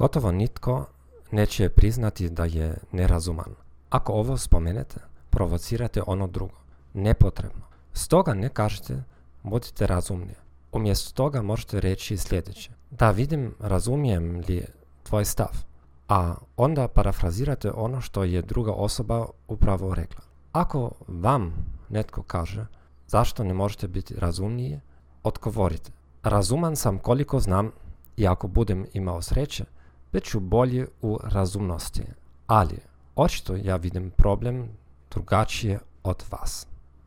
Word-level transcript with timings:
Gotovo 0.00 0.32
nitko 0.32 0.84
neće 1.30 1.68
priznati 1.68 2.28
da 2.28 2.44
je 2.44 2.78
nerazuman. 2.92 3.54
Ako 3.90 4.12
ovo 4.12 4.36
spomenete, 4.36 5.00
provocirate 5.30 6.02
ono 6.06 6.26
drugo. 6.26 6.54
Nepotrebno. 6.94 7.62
Stoga 7.92 8.34
ne 8.34 8.48
kažete 8.48 9.02
budite 9.42 9.86
razumni. 9.86 10.34
Umjesto 10.72 11.12
toga 11.12 11.42
možete 11.42 11.80
reći 11.80 12.16
sljedeće. 12.16 12.70
Da 12.90 13.10
vidim, 13.10 13.54
razumijem 13.58 14.42
li 14.48 14.66
tvoj 15.02 15.24
stav. 15.24 15.64
A 16.08 16.34
onda 16.56 16.88
parafrazirate 16.88 17.70
ono 17.74 18.00
što 18.00 18.24
je 18.24 18.42
druga 18.42 18.72
osoba 18.72 19.26
upravo 19.48 19.94
rekla. 19.94 20.24
Ako 20.52 20.90
vam 21.08 21.52
netko 21.88 22.22
kaže 22.22 22.66
zašto 23.06 23.44
ne 23.44 23.54
možete 23.54 23.88
biti 23.88 24.14
razumniji, 24.14 24.80
odgovorite. 25.22 25.92
Razuman 26.22 26.76
sam 26.76 26.98
koliko 26.98 27.40
znam 27.40 27.70
i 28.16 28.26
ako 28.26 28.48
budem 28.48 28.86
imao 28.92 29.22
sreće, 29.22 29.64
bit 30.12 30.24
ću 30.24 30.40
bolji 30.40 30.86
u 31.02 31.18
razumnosti. 31.22 32.02
Ali, 32.46 32.78
očito 33.16 33.56
ja 33.56 33.76
vidim 33.76 34.10
problem 34.10 34.68
drugačije 35.10 35.78
od 36.02 36.24
vas. 36.30 36.66